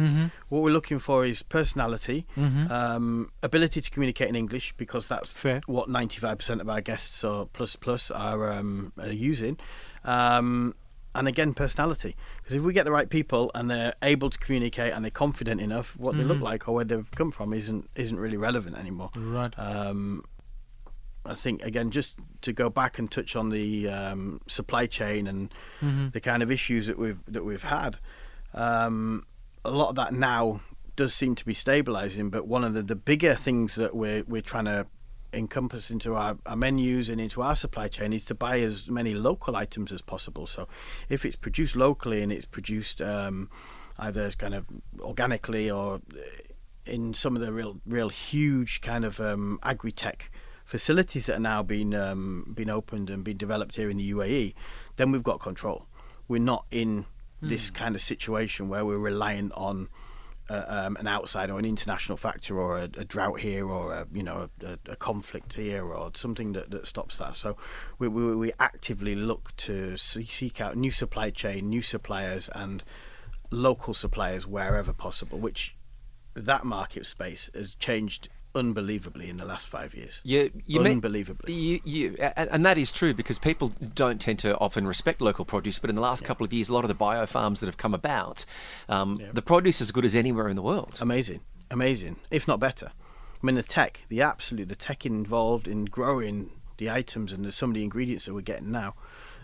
What 0.49 0.61
we're 0.61 0.71
looking 0.73 0.99
for 0.99 1.25
is 1.25 1.41
personality, 1.41 2.25
um, 2.35 3.31
ability 3.41 3.79
to 3.79 3.89
communicate 3.89 4.27
in 4.27 4.35
English 4.35 4.73
because 4.75 5.07
that's 5.07 5.31
Fair. 5.31 5.61
what 5.65 5.87
95% 5.87 6.59
of 6.59 6.67
our 6.69 6.81
guests 6.81 7.23
or 7.23 7.45
plus 7.45 7.77
plus 7.77 8.11
are, 8.11 8.51
um, 8.51 8.91
are 8.97 9.07
using. 9.07 9.57
Um, 10.03 10.75
and 11.15 11.27
again, 11.27 11.53
personality. 11.53 12.15
Because 12.37 12.55
if 12.55 12.61
we 12.61 12.73
get 12.73 12.85
the 12.85 12.91
right 12.91 13.09
people 13.09 13.51
and 13.53 13.69
they're 13.69 13.93
able 14.01 14.29
to 14.29 14.37
communicate 14.37 14.93
and 14.93 15.03
they're 15.03 15.11
confident 15.11 15.61
enough, 15.61 15.95
what 15.97 16.17
they 16.17 16.23
look 16.23 16.41
like 16.41 16.67
or 16.67 16.75
where 16.75 16.85
they've 16.85 17.11
come 17.11 17.31
from 17.31 17.53
isn't 17.53 17.89
isn't 17.95 18.17
really 18.17 18.37
relevant 18.37 18.77
anymore. 18.77 19.11
Right. 19.15 19.53
Um, 19.57 20.23
I 21.25 21.35
think 21.35 21.61
again, 21.63 21.91
just 21.91 22.15
to 22.41 22.51
go 22.51 22.69
back 22.69 22.99
and 22.99 23.09
touch 23.09 23.35
on 23.35 23.49
the 23.49 23.87
um, 23.89 24.41
supply 24.47 24.87
chain 24.87 25.27
and 25.27 25.53
the 26.11 26.19
kind 26.19 26.43
of 26.43 26.51
issues 26.51 26.87
that 26.87 26.97
we've 26.97 27.19
that 27.27 27.45
we've 27.45 27.63
had. 27.63 27.97
Um, 28.53 29.25
a 29.65 29.71
lot 29.71 29.89
of 29.89 29.95
that 29.95 30.13
now 30.13 30.61
does 30.95 31.13
seem 31.13 31.35
to 31.35 31.45
be 31.45 31.55
stabilising, 31.55 32.29
but 32.29 32.47
one 32.47 32.63
of 32.63 32.73
the, 32.73 32.83
the 32.83 32.95
bigger 32.95 33.35
things 33.35 33.75
that 33.75 33.95
we're 33.95 34.23
we're 34.27 34.41
trying 34.41 34.65
to 34.65 34.87
encompass 35.33 35.89
into 35.89 36.15
our, 36.15 36.37
our 36.45 36.55
menus 36.55 37.09
and 37.09 37.19
into 37.19 37.41
our 37.41 37.55
supply 37.55 37.87
chain 37.87 38.13
is 38.13 38.25
to 38.25 38.35
buy 38.35 38.59
as 38.59 38.89
many 38.89 39.13
local 39.13 39.55
items 39.55 39.91
as 39.91 40.01
possible. 40.01 40.47
So, 40.47 40.67
if 41.09 41.25
it's 41.25 41.35
produced 41.35 41.75
locally 41.75 42.21
and 42.21 42.31
it's 42.31 42.45
produced 42.45 43.01
um, 43.01 43.49
either 43.97 44.21
as 44.21 44.35
kind 44.35 44.53
of 44.53 44.65
organically 44.99 45.69
or 45.69 46.01
in 46.85 47.13
some 47.13 47.35
of 47.35 47.41
the 47.41 47.51
real 47.51 47.79
real 47.85 48.09
huge 48.09 48.81
kind 48.81 49.05
of 49.05 49.19
um, 49.19 49.59
agri-tech 49.63 50.29
facilities 50.65 51.27
that 51.27 51.35
are 51.35 51.39
now 51.39 51.63
being 51.63 51.93
um, 51.93 52.51
being 52.55 52.69
opened 52.69 53.09
and 53.09 53.23
being 53.23 53.37
developed 53.37 53.75
here 53.75 53.89
in 53.89 53.97
the 53.97 54.11
UAE, 54.11 54.53
then 54.95 55.11
we've 55.11 55.23
got 55.23 55.39
control. 55.39 55.87
We're 56.27 56.41
not 56.41 56.65
in 56.71 57.05
this 57.41 57.69
kind 57.69 57.93
of 57.93 58.01
situation 58.01 58.69
where 58.69 58.85
we're 58.85 58.97
reliant 58.97 59.51
on 59.53 59.89
uh, 60.49 60.63
um, 60.67 60.97
an 60.97 61.07
outside 61.07 61.49
or 61.49 61.59
an 61.59 61.65
international 61.65 62.17
factor 62.17 62.59
or 62.59 62.77
a, 62.77 62.83
a 62.83 63.05
drought 63.05 63.39
here 63.39 63.67
or 63.67 63.93
a, 63.93 64.07
you 64.13 64.23
know 64.23 64.49
a, 64.63 64.77
a 64.89 64.95
conflict 64.95 65.53
here 65.53 65.85
or 65.85 66.11
something 66.15 66.53
that, 66.53 66.71
that 66.71 66.85
stops 66.85 67.17
that. 67.17 67.37
So 67.37 67.55
we, 67.99 68.07
we, 68.07 68.35
we 68.35 68.51
actively 68.59 69.15
look 69.15 69.55
to 69.57 69.97
see- 69.97 70.25
seek 70.25 70.59
out 70.59 70.75
new 70.75 70.91
supply 70.91 71.29
chain, 71.29 71.69
new 71.69 71.81
suppliers, 71.81 72.49
and 72.53 72.83
local 73.51 73.93
suppliers 73.93 74.45
wherever 74.45 74.93
possible. 74.93 75.39
Which 75.39 75.75
that 76.35 76.65
market 76.65 77.05
space 77.05 77.49
has 77.53 77.75
changed 77.75 78.29
unbelievably 78.55 79.29
in 79.29 79.37
the 79.37 79.45
last 79.45 79.67
five 79.67 79.93
years. 79.95 80.21
You, 80.23 80.51
you 80.65 80.79
mean- 80.79 80.93
Unbelievably. 80.93 81.53
You, 81.53 81.79
you, 81.83 82.15
and, 82.19 82.65
that 82.65 82.77
is 82.77 82.91
true 82.91 83.13
because 83.13 83.39
people 83.39 83.69
don't 83.95 84.21
tend 84.21 84.39
to 84.39 84.57
often 84.57 84.87
respect 84.87 85.21
local 85.21 85.45
produce. 85.45 85.79
But 85.79 85.89
in 85.89 85.95
the 85.95 86.01
last 86.01 86.23
couple 86.23 86.45
of 86.45 86.53
years, 86.53 86.69
a 86.69 86.73
lot 86.73 86.83
of 86.83 86.87
the 86.87 86.93
bio 86.95 87.25
farms 87.25 87.59
that 87.59 87.65
have 87.65 87.77
come 87.77 87.93
about, 87.93 88.45
um, 88.89 89.21
the 89.33 89.41
produce 89.41 89.77
is 89.77 89.87
as 89.87 89.91
good 89.91 90.05
as 90.05 90.15
anywhere 90.15 90.47
in 90.49 90.55
the 90.55 90.61
world. 90.61 90.97
Amazing, 91.01 91.41
amazing, 91.71 92.17
if 92.31 92.47
not 92.47 92.59
better. 92.59 92.91
I 93.41 93.45
mean, 93.45 93.55
the 93.55 93.63
tech, 93.63 94.01
the 94.07 94.21
absolute, 94.21 94.69
the 94.69 94.75
tech 94.75 95.05
involved 95.05 95.67
in 95.67 95.85
growing 95.85 96.51
the 96.77 96.89
items 96.89 97.33
and 97.33 97.43
the, 97.43 97.51
some 97.51 97.71
of 97.71 97.73
the 97.73 97.83
ingredients 97.83 98.25
that 98.25 98.33
we're 98.33 98.41
getting 98.41 98.71
now. 98.71 98.95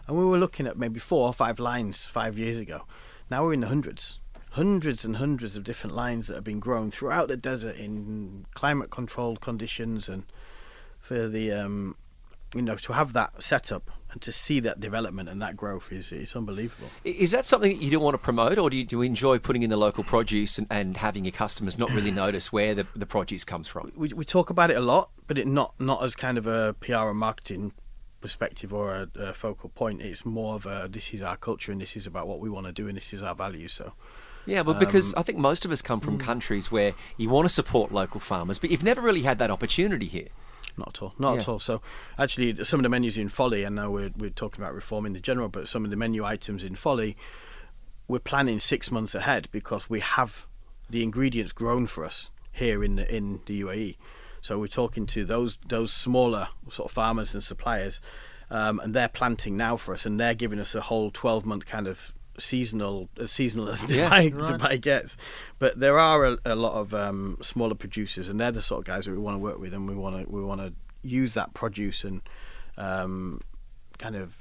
And 0.08 0.18
we 0.18 0.26
were 0.26 0.38
looking 0.38 0.66
at 0.66 0.78
maybe 0.78 1.00
four 1.00 1.28
or 1.28 1.34
five 1.34 1.60
lines 1.60 2.06
five 2.06 2.38
years 2.38 2.58
ago. 2.58 2.84
Now 3.30 3.44
we're 3.44 3.54
in 3.54 3.60
the 3.60 3.68
hundreds, 3.68 4.20
hundreds 4.60 5.06
and 5.06 5.16
hundreds 5.16 5.56
of 5.56 5.64
different 5.64 5.96
lines 5.96 6.28
that 6.28 6.36
have 6.36 6.44
been 6.44 6.60
grown 6.60 6.92
throughout 6.92 7.30
the 7.30 7.38
desert 7.38 7.78
in 7.78 8.46
climate-controlled 8.54 9.40
conditions, 9.40 10.10
and 10.10 10.26
for 11.00 11.30
the, 11.30 11.50
um, 11.50 11.96
you 12.54 12.62
know, 12.62 12.76
to 12.76 12.92
have 12.92 13.14
that 13.14 13.42
setup 13.42 13.90
and 14.12 14.22
to 14.22 14.34
see 14.34 14.60
that 14.60 14.78
development 14.82 15.30
and 15.30 15.42
that 15.42 15.56
growth 15.56 15.94
is 15.94 16.12
is 16.12 16.36
unbelievable. 16.36 16.90
Is 17.06 17.32
that 17.32 17.46
something 17.46 17.72
that 17.72 17.82
you 17.82 17.90
don't 17.90 18.04
want 18.04 18.16
to 18.16 18.18
promote, 18.18 18.58
or 18.58 18.70
do 18.70 18.76
you, 18.76 18.84
do 18.84 18.98
you 18.98 19.02
enjoy 19.04 19.40
putting 19.40 19.64
in 19.64 19.70
the 19.70 19.78
local 19.78 20.04
produce 20.04 20.58
and, 20.58 20.68
and 20.70 20.98
having 20.98 21.24
your 21.24 21.32
customers 21.32 21.78
not 21.78 21.90
really 21.92 22.12
notice 22.26 22.52
where 22.52 22.76
the, 22.76 22.86
the 22.98 23.06
produce 23.06 23.46
comes 23.46 23.70
from? 23.70 23.94
we, 23.96 24.10
we 24.10 24.26
talk 24.26 24.50
about 24.50 24.70
it 24.70 24.76
a 24.76 24.82
lot, 24.82 25.10
but 25.26 25.38
it 25.38 25.48
not 25.48 25.74
not 25.80 26.04
as 26.04 26.18
kind 26.18 26.38
of 26.38 26.46
a 26.48 26.76
PR 26.82 27.08
and 27.08 27.18
marketing 27.18 27.72
perspective 28.20 28.74
or 28.74 28.94
a, 28.94 29.08
a 29.30 29.34
focal 29.34 29.70
point. 29.70 30.02
It's 30.02 30.26
more 30.26 30.56
of 30.56 30.66
a 30.66 30.90
this 30.92 31.14
is 31.14 31.22
our 31.22 31.38
culture 31.38 31.72
and 31.72 31.80
this 31.80 31.96
is 31.96 32.06
about 32.06 32.28
what 32.28 32.42
we 32.42 32.50
want 32.50 32.66
to 32.66 32.74
do 32.74 32.90
and 32.90 32.98
this 32.98 33.14
is 33.14 33.24
our 33.24 33.36
values. 33.36 33.72
So 33.72 33.94
Yeah, 34.46 34.64
but 34.64 34.80
because 34.80 35.14
I 35.16 35.22
think 35.24 35.38
most 35.38 35.66
of 35.66 35.72
us 35.72 35.82
come 35.82 36.00
from 36.00 36.18
countries 36.18 36.72
where 36.72 36.94
you 37.18 37.30
want 37.30 37.48
to 37.48 37.54
support 37.54 37.92
local 37.92 38.20
farmers, 38.20 38.58
but 38.60 38.72
you've 38.72 38.84
never 38.84 39.02
really 39.02 39.22
had 39.24 39.38
that 39.40 39.52
opportunity 39.52 40.08
here. 40.08 40.30
not 40.78 40.90
at 40.96 41.02
all, 41.04 41.14
not 41.20 41.38
at 41.40 41.48
all. 41.48 41.60
So 41.60 41.82
actually, 42.18 42.64
some 42.64 42.80
of 42.80 42.84
the 42.84 42.90
menus 42.90 43.18
in 43.18 43.30
Folly, 43.30 43.64
and 43.64 43.76
now 43.76 43.92
we're 43.92 44.12
we're 44.18 44.30
talking 44.30 44.64
about 44.64 44.74
reforming 44.74 45.14
the 45.14 45.20
general, 45.20 45.50
but 45.50 45.68
some 45.68 45.84
of 45.86 45.92
the 45.92 45.98
menu 45.98 46.24
items 46.26 46.64
in 46.64 46.76
Folly, 46.76 47.16
we're 48.08 48.20
planning 48.20 48.60
six 48.60 48.90
months 48.90 49.14
ahead 49.14 49.50
because 49.52 49.90
we 49.90 50.00
have 50.00 50.48
the 50.90 51.04
ingredients 51.04 51.52
grown 51.52 51.86
for 51.86 52.04
us 52.06 52.30
here 52.52 52.84
in 52.84 52.96
the 52.96 53.16
in 53.16 53.42
the 53.46 53.62
UAE. 53.62 53.98
So 54.42 54.58
we're 54.58 54.68
talking 54.68 55.06
to 55.08 55.26
those 55.26 55.58
those 55.68 55.92
smaller 55.94 56.48
sort 56.72 56.90
of 56.90 56.94
farmers 56.94 57.34
and 57.34 57.44
suppliers, 57.44 58.00
um, 58.50 58.80
and 58.80 58.96
they're 58.96 59.10
planting 59.10 59.58
now 59.58 59.76
for 59.78 59.94
us, 59.94 60.06
and 60.06 60.20
they're 60.20 60.34
giving 60.34 60.60
us 60.60 60.74
a 60.74 60.82
whole 60.82 61.12
twelve 61.12 61.46
month 61.46 61.66
kind 61.66 61.88
of 61.88 62.14
seasonal 62.40 63.10
as 63.20 63.32
seasonal 63.32 63.70
as 63.70 63.86
Yeah, 63.92 64.10
Dubai, 64.10 64.32
Dubai 64.32 64.82
gets. 64.82 65.18
But 65.58 65.80
there 65.80 66.00
are 66.00 66.26
a, 66.26 66.38
a 66.46 66.56
lot 66.56 66.74
of 66.74 66.94
um, 66.94 67.38
smaller 67.42 67.76
producers, 67.76 68.30
and 68.30 68.40
they're 68.40 68.52
the 68.52 68.62
sort 68.62 68.80
of 68.80 68.86
guys 68.86 69.06
that 69.06 69.12
we 69.12 69.18
want 69.18 69.36
to 69.36 69.40
work 69.40 69.60
with, 69.60 69.74
and 69.74 69.88
we 69.88 69.96
want 69.96 70.26
to 70.26 70.32
we 70.32 70.44
want 70.44 70.62
to 70.62 70.74
use 71.02 71.34
that 71.34 71.54
produce 71.54 72.04
and 72.04 72.22
um, 72.78 73.42
kind 73.98 74.16
of 74.16 74.36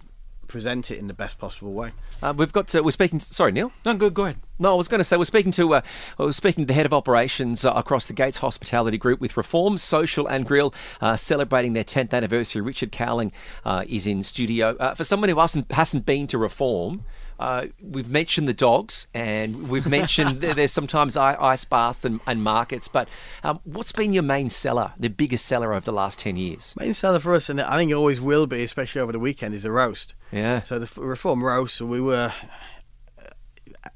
present 0.49 0.91
it 0.91 0.99
in 0.99 1.07
the 1.07 1.15
best 1.15 1.39
possible 1.39 1.73
way. 1.73 1.93
Uh, 2.23 2.35
we've 2.37 2.53
got. 2.53 2.69
To, 2.69 2.83
we're 2.83 2.91
speaking. 2.91 3.19
To, 3.19 3.27
sorry, 3.27 3.53
Neeil. 3.53 3.71
No, 3.85 3.95
go, 3.95 4.11
go 4.11 4.25
ahead. 4.25 4.39
No, 4.59 4.73
I 4.73 4.75
was 4.75 4.89
going 4.89 4.99
to 4.99 5.05
say 5.05 5.17
we're 5.17 5.25
speaking 5.25 5.53
to 5.53 5.75
uh, 5.75 5.81
I 6.19 6.25
was 6.25 6.35
speaking 6.35 6.65
to 6.65 6.67
the 6.67 6.75
head 6.75 6.87
of 6.87 6.93
operations 6.93 7.65
uh, 7.65 7.73
across 7.73 8.07
the 8.07 8.13
Gates 8.13 8.39
Hospitality 8.39 8.99
Group 8.99 9.21
with 9.21 9.37
Reform 9.37 9.79
Social 9.79 10.27
and 10.27 10.45
Grill 10.45 10.75
uh, 11.01 11.17
celebrating 11.17 11.75
their 11.75 11.85
10th 11.85 12.13
anniversary. 12.13 12.63
Richard 12.63 12.91
Cowling 12.91 13.31
uh, 13.65 13.85
is 13.87 14.07
in 14.07 14.23
studio. 14.25 14.75
Uh, 14.81 14.95
for 14.95 15.05
someone 15.05 15.29
who 15.29 15.39
hasn't 15.39 15.71
hasn't 15.71 16.07
been 16.07 16.27
to 16.29 16.39
Reform. 16.39 17.05
Uh, 17.39 17.67
we've 17.81 18.09
mentioned 18.09 18.49
the 18.49 18.55
dogs, 18.55 19.07
and 19.15 19.69
we've 19.69 19.87
mentioned 19.87 20.41
there's 20.41 20.73
sometimes 20.73 21.17
ice 21.17 21.65
baths 21.65 22.05
and, 22.05 22.21
and 22.27 22.43
markets. 22.43 22.89
But 22.89 23.09
um, 23.45 23.61
what's 23.65 23.93
been 23.93 24.13
your 24.13 24.25
main 24.25 24.51
seller, 24.51 24.95
the 24.99 25.09
biggest 25.09 25.47
seller 25.47 25.73
over 25.73 25.85
the 25.85 25.93
last 25.93 26.19
ten 26.19 26.37
years? 26.37 26.75
Main 26.79 26.93
seller 26.93 27.21
for 27.21 27.35
us, 27.35 27.49
and 27.49 27.61
I 27.61 27.77
think 27.77 27.91
it 27.91 27.95
always 27.95 28.21
will 28.21 28.47
be, 28.47 28.63
especially 28.63 29.01
over 29.01 29.13
the 29.13 29.21
weekend, 29.21 29.55
is 29.55 29.63
the 29.63 29.71
roast. 29.71 30.15
Yeah. 30.33 30.63
So 30.63 30.79
the 30.79 31.01
reform 31.01 31.45
roast, 31.45 31.81
we 31.81 32.01
were, 32.01 32.33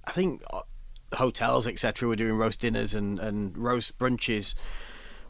I 0.07 0.13
think, 0.13 0.43
uh, 0.53 0.63
hotels 1.15 1.67
etc. 1.67 2.09
were 2.09 2.17
doing 2.17 2.37
roast 2.37 2.61
dinners 2.61 2.95
and 2.95 3.19
and 3.19 3.59
roast 3.59 3.99
brunches, 3.99 4.55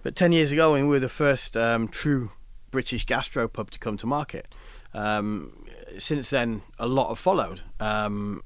but 0.03 0.15
ten 0.15 0.33
years 0.33 0.53
ago, 0.53 0.75
we 0.75 0.83
were 0.83 1.01
the 1.01 1.09
first 1.09 1.57
um, 1.57 1.89
true 1.89 2.33
British 2.71 3.07
gastro 3.07 3.49
pub 3.49 3.71
to 3.71 3.79
come 3.79 3.97
to 3.97 4.07
market. 4.07 4.53
Um, 4.95 5.65
since 5.99 6.31
then, 6.31 6.63
a 6.79 6.87
lot 6.87 7.09
have 7.09 7.19
followed. 7.19 7.63
Um, 7.81 8.43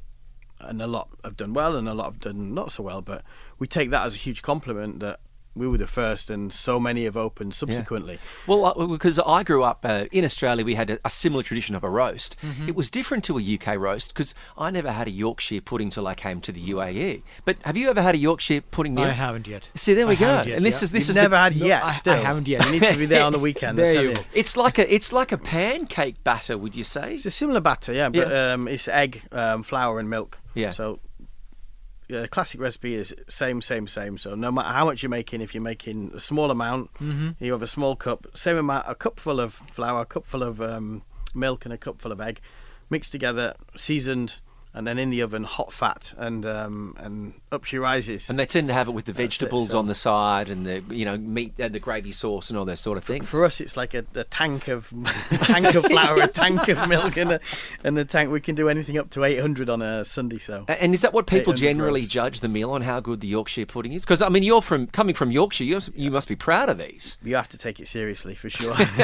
and 0.59 0.81
a 0.81 0.87
lot 0.87 1.09
have 1.23 1.37
done 1.37 1.53
well, 1.53 1.77
and 1.77 1.89
a 1.89 1.95
lot 1.95 2.07
have 2.07 2.21
done 2.21 2.55
not 2.55 2.73
so 2.73 2.83
well. 2.83 3.03
But 3.03 3.23
we 3.59 3.67
take 3.67 3.91
that 3.91 4.07
as 4.07 4.15
a 4.15 4.19
huge 4.19 4.43
compliment 4.43 5.01
that 5.01 5.21
we 5.57 5.67
were 5.67 5.79
the 5.79 5.87
first, 5.87 6.29
and 6.31 6.53
so 6.53 6.79
many 6.79 7.05
have 7.05 7.17
opened 7.17 7.55
subsequently. 7.55 8.19
Well, 8.47 8.65
uh, 8.67 8.87
because 8.87 9.19
I 9.19 9.43
grew 9.43 9.63
up 9.65 9.81
uh, 9.85 10.05
in 10.13 10.25
Australia, 10.25 10.65
we 10.65 10.75
had 10.75 10.91
a, 10.91 10.99
a 11.05 11.11
similar 11.11 11.43
tradition 11.43 11.75
of 11.75 11.83
a 11.83 11.89
roast. 11.91 12.37
Mm-hmm. 12.43 12.69
It 12.69 12.75
was 12.77 12.91
different 12.91 13.25
to 13.25 13.39
a 13.39 13.43
UK 13.59 13.79
roast 13.79 14.13
because 14.13 14.35
I 14.59 14.71
never 14.71 14.93
had 14.93 15.09
a 15.09 15.11
Yorkshire 15.11 15.63
pudding 15.63 15.91
till 15.91 16.07
I 16.07 16.15
came 16.15 16.41
to 16.43 16.53
the 16.53 16.69
UAE. 16.71 17.23
But 17.45 17.57
have 17.65 17.77
you 17.77 17.89
ever 17.89 18.03
had 18.03 18.15
a 18.15 18.19
Yorkshire 18.19 18.61
pudding? 18.61 18.95
Neeil? 18.95 19.07
I 19.07 19.11
haven't 19.11 19.49
yet. 19.49 19.69
See, 19.75 19.95
there 19.95 20.07
we 20.07 20.15
I 20.15 20.21
go. 20.21 20.27
yet, 20.43 20.49
and 20.57 20.65
this 20.67 20.81
yeah. 20.81 20.85
is 20.85 20.93
this 20.93 21.05
You've 21.09 21.11
is 21.11 21.17
never 21.17 21.31
the, 21.37 21.41
had 21.41 21.57
No, 21.57 21.67
yet. 21.67 21.83
I- 22.07 22.13
I 22.13 22.17
haven't 22.17 22.47
yet. 22.55 22.65
You 22.67 22.73
need 22.73 22.83
to 22.83 22.97
be 22.97 23.07
there 23.07 23.25
on 23.25 23.33
the 23.33 23.39
weekend. 23.39 23.79
There 23.79 23.95
you 24.03 24.09
you. 24.11 24.15
go. 24.17 24.23
It's 24.35 24.57
like 24.57 24.79
a 24.79 24.95
it's 24.95 25.13
like 25.13 25.33
a 25.33 25.39
pancake 25.39 26.23
batter. 26.25 26.57
Would 26.59 26.77
you 26.77 26.85
say? 26.85 27.15
It's 27.15 27.27
a 27.27 27.31
similar 27.31 27.61
batter, 27.61 27.93
yeah, 27.93 28.09
but 28.09 28.29
Yeah. 28.29 28.53
Um, 28.53 28.69
it's 28.69 28.89
egg, 28.89 29.23
um, 29.33 29.63
flour, 29.63 29.99
and 29.99 30.09
milk. 30.11 30.39
Yeah. 30.55 30.71
So, 30.71 31.01
the 32.09 32.29
classic 32.29 32.61
recipe 32.61 32.95
is 32.95 33.15
same, 33.29 33.61
same, 33.63 33.87
same. 33.87 34.17
So 34.19 34.35
no 34.35 34.51
matter 34.53 34.69
how 34.69 34.85
much 34.85 35.03
you're 35.03 35.11
making, 35.11 35.41
if 35.41 35.55
you're 35.55 35.63
making 35.63 36.13
a 36.15 36.21
small 36.21 36.51
amount, 36.51 36.93
Mm-hmm. 36.95 37.45
you 37.45 37.53
have 37.53 37.63
a 37.63 37.67
small 37.67 37.97
cup, 37.97 38.27
same 38.35 38.57
amount, 38.57 38.87
a 38.89 38.95
cupful 38.95 39.41
of 39.41 39.55
flour, 39.73 40.03
a 40.03 40.07
cupful 40.07 40.43
of 40.43 40.61
um, 40.61 41.03
milk, 41.35 41.65
and 41.65 41.75
a 41.75 41.79
cupful 41.79 42.13
of 42.13 42.21
egg, 42.21 42.41
mixed 42.91 43.13
together, 43.13 43.55
seasoned. 43.77 44.41
And 44.77 44.87
then 44.87 44.99
in 44.99 45.11
the 45.11 45.23
oven, 45.23 45.43
hot 45.45 45.73
fat, 45.73 46.15
and 46.19 46.47
um, 46.47 46.95
and 46.99 47.33
up 47.51 47.65
she 47.65 47.79
rises. 47.79 48.29
And 48.31 48.39
they 48.39 48.47
tend 48.47 48.69
to 48.69 48.75
have 48.75 48.87
it 48.89 48.93
with 48.93 49.07
the 49.07 49.13
That's 49.13 49.19
it, 49.21 49.41
vegetables 49.41 49.71
so- 49.71 49.79
on 49.79 49.87
the 49.87 49.95
side 49.95 50.49
and 50.51 50.65
the 50.67 50.83
you 50.91 51.05
know 51.05 51.17
meat 51.17 51.55
and 51.59 51.75
the 51.75 51.81
gravy 51.81 52.13
sauce 52.13 52.51
and 52.51 52.59
all 52.59 52.65
those 52.65 52.81
sort 52.81 52.99
of 52.99 53.05
things. 53.05 53.29
For 53.29 53.45
us, 53.45 53.61
it's 53.61 53.77
like 53.77 53.95
a, 53.95 54.05
a 54.15 54.25
tank 54.25 54.69
of 54.69 54.93
tank 55.43 55.75
of 55.75 55.85
flour, 55.87 56.21
a 56.23 56.29
tank 56.29 56.69
of 56.69 56.89
milk, 56.97 57.17
and 57.17 57.33
a, 57.33 57.41
and 57.83 57.97
the 57.97 58.05
tank. 58.05 58.31
We 58.31 58.41
can 58.41 58.55
do 58.55 58.69
anything 58.69 58.99
up 58.99 59.11
to 59.11 59.25
800 59.25 59.69
on 59.71 59.83
a 59.83 60.05
Sunday. 60.05 60.39
So 60.39 60.65
And 60.69 60.93
is 60.95 61.01
that 61.03 61.13
what 61.13 61.27
people 61.27 61.53
generally 61.55 62.05
judge 62.07 62.41
the 62.41 62.49
meal 62.49 62.71
on 62.71 62.83
how 62.83 63.01
good 63.01 63.21
the 63.21 63.29
Yorkshire 63.29 63.67
pudding 63.67 63.93
is? 63.93 64.05
Because 64.05 64.21
I 64.23 64.29
mean, 64.29 64.43
you're 64.43 64.63
from 64.63 64.87
coming 64.89 65.15
from 65.15 65.31
Yorkshire, 65.31 65.65
you 65.65 65.81
you 65.95 66.11
must 66.11 66.29
be 66.29 66.37
proud 66.37 66.69
of 66.69 66.79
these. 66.79 67.17
you 67.25 67.35
have 67.37 67.49
to 67.49 67.59
take 67.59 67.81
it 67.81 67.89
seriously 67.89 68.35
for 68.35 68.51
sure. 68.51 68.77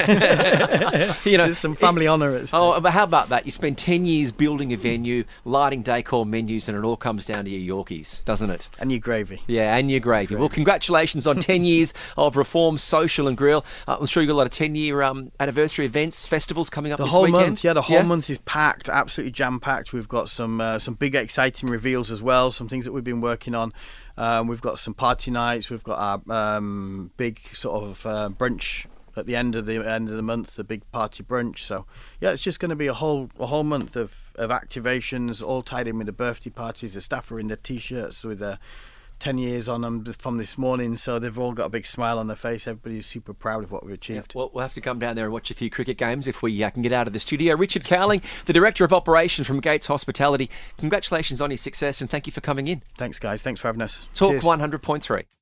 You 1.25 1.39
know, 1.39 1.45
There's 1.45 1.59
some 1.59 1.75
family 1.75 2.07
honour 2.09 2.35
at 2.37 2.49
stake. 2.49 2.61
Oh, 2.61 2.79
but 2.81 2.93
how 2.93 3.05
about 3.05 3.29
that? 3.31 3.45
You 3.45 3.51
spend 3.51 3.79
ten 3.79 4.05
years 4.05 4.33
building 4.33 4.73
a 4.73 4.77
venue, 4.77 5.25
lighting 5.63 5.83
decor 5.83 6.27
menus, 6.27 6.69
and 6.69 6.77
it 6.77 6.83
all 6.83 6.97
comes 6.97 7.25
down 7.25 7.45
to 7.45 7.51
your 7.51 7.85
Yorkies, 7.85 8.25
doesn't 8.25 8.51
it? 8.51 8.69
and 8.81 8.91
your 8.91 8.99
gravy. 8.99 9.41
Yeah, 9.47 9.77
and 9.77 9.89
your 9.89 10.01
gravy. 10.01 10.35
Well, 10.35 10.49
congratulations 10.49 11.25
on 11.25 11.39
10 11.39 11.63
years 11.73 11.95
of 12.17 12.37
Reform 12.37 12.79
Social 12.79 13.29
and 13.29 13.37
Grill. 13.37 13.65
Uh, 13.87 13.99
I'm 14.01 14.07
sure 14.07 14.25
you've 14.25 14.29
got 14.29 14.35
a 14.35 14.43
lot 14.43 14.47
of 14.49 14.53
10 14.53 14.75
year 14.75 15.03
um, 15.03 15.31
anniversary 15.39 15.85
events, 15.87 16.27
festivals 16.27 16.69
coming 16.69 16.91
up 16.91 16.99
The 16.99 17.05
this 17.05 17.13
whole 17.13 17.23
weekend. 17.23 17.47
month, 17.47 17.63
yeah, 17.65 17.75
the 17.75 17.83
whole 17.83 18.03
month 18.03 18.29
is 18.29 18.39
packed, 18.39 18.89
absolutely 18.89 19.31
jam 19.31 19.61
packed. 19.61 19.93
We've 19.93 20.09
got 20.09 20.29
some 20.31 20.61
uh, 20.61 20.81
some 20.81 20.95
big 20.95 21.15
exciting 21.15 21.69
reveals 21.69 22.11
as 22.11 22.21
well, 22.23 22.51
some 22.51 22.69
things 22.69 22.85
that 22.85 22.91
we've 22.93 23.05
been 23.05 23.21
working 23.21 23.55
on. 23.55 23.73
Um, 24.17 24.49
we've 24.49 24.61
got 24.61 24.81
some 24.81 24.95
party 24.95 25.31
nights. 25.31 25.71
We've 25.71 25.85
got 25.85 25.99
our 26.29 26.57
um, 26.57 27.13
big 27.17 27.41
sort 27.53 27.85
of 27.85 28.05
uh, 28.05 28.31
brunch 28.37 28.87
at 29.17 29.27
the 29.27 29.37
end 29.37 29.55
of 29.55 29.67
the 29.67 29.77
end 29.87 30.09
of 30.09 30.17
the 30.17 30.23
month, 30.23 30.57
the 30.57 30.65
big 30.65 30.91
party 30.93 31.23
brunch. 31.23 31.59
So 31.61 31.87
yeah, 32.21 32.31
it's 32.31 32.43
just 32.43 32.61
going 32.61 32.71
to 32.71 32.77
be 32.77 32.87
a 32.87 32.95
whole 32.95 33.31
a 33.39 33.47
whole 33.47 33.65
month 33.65 33.97
of, 33.97 34.33
of 34.37 34.51
activations, 34.51 35.43
all 35.43 35.63
tied 35.63 35.87
in 35.87 35.99
with 35.99 36.07
the 36.07 36.13
birthday 36.13 36.51
parties. 36.51 36.95
The 36.95 37.01
staff 37.01 37.31
are 37.33 37.39
in 37.41 37.49
their 37.49 37.57
t-shirts 37.57 38.25
with 38.25 38.39
their 38.39 38.59
10 39.19 39.39
years 39.39 39.69
on 39.69 39.83
them 39.83 40.05
from 40.19 40.37
this 40.39 40.59
morning, 40.59 40.97
so 40.97 41.17
they've 41.21 41.39
all 41.39 41.53
got 41.53 41.67
a 41.67 41.69
big 41.69 41.87
smile 41.87 42.19
on 42.19 42.27
their 42.27 42.35
face. 42.35 42.67
Everybody's 42.67 43.07
super 43.07 43.33
proud 43.33 43.63
of 43.63 43.71
what 43.71 43.85
we've 43.85 43.91
Yeah, 43.93 43.95
achieved. 43.95 44.35
well, 44.35 44.51
we'll 44.53 44.63
have 44.63 44.73
to 44.75 44.81
come 44.81 44.99
down 44.99 45.15
there 45.15 45.27
and 45.27 45.33
watch 45.33 45.49
a 45.49 45.55
few 45.55 45.71
cricket 45.71 45.97
games 45.97 46.27
if 46.27 46.43
we 46.43 46.61
uh, 46.65 46.71
can 46.71 46.83
get 46.83 46.93
out 46.93 47.07
of 47.07 47.13
the 47.13 47.21
studio. 47.21 47.55
Richard 47.55 47.85
Cowling, 47.85 48.21
the 48.47 48.53
Director 48.53 48.85
of 48.85 48.93
Operations 48.93 49.47
from 49.47 49.61
Gates 49.61 49.87
Hospitality, 49.87 50.51
congratulations 50.77 51.41
on 51.41 51.51
your 51.53 51.57
success 51.59 52.01
and 52.01 52.11
thank 52.11 52.27
you 52.27 52.33
for 52.33 52.41
coming 52.41 52.67
in. 52.67 52.83
Thanks, 52.99 53.21
guys. 53.21 53.43
Thanks 53.43 53.61
for 53.61 53.69
having 53.69 53.83
us. 53.83 54.07
Talk 54.13 54.33
Cheers. 54.33 54.43
100.3. 54.43 55.42